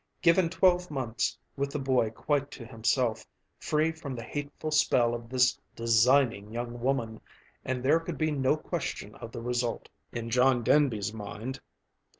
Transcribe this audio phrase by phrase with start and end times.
[0.23, 3.23] Given twelve months with the boy quite to himself,
[3.59, 7.21] free from the hateful spell of this designing young woman,
[7.63, 11.59] and there could be no question of the result in John Denby's mind.